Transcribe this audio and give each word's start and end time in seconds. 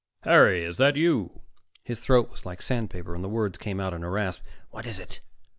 "Harry! 0.23 0.63
Is 0.63 0.77
that 0.77 0.95
you?" 0.95 1.41
His 1.83 1.99
throat 1.99 2.31
was 2.31 2.43
like 2.43 2.63
sandpaper 2.63 3.13
and 3.13 3.23
the 3.23 3.29
words 3.29 3.59
came 3.59 3.79
out 3.79 3.93
in 3.93 4.01
a 4.03 4.09
rasp. 4.09 4.41
"What 4.71 4.87
is 4.87 4.97
it?" 4.97 5.19